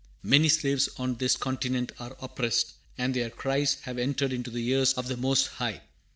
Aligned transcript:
Many 0.23 0.49
slaves 0.49 0.89
on 0.97 1.17
this 1.17 1.37
continent 1.37 1.91
are 1.99 2.17
oppressed, 2.19 2.73
and 2.97 3.13
their 3.13 3.29
cries 3.29 3.75
have 3.83 3.99
entered 3.99 4.33
into 4.33 4.49
the 4.49 4.67
ears 4.67 4.93
of 4.93 5.07
the 5.07 5.15
Most 5.15 5.45
High. 5.45 5.81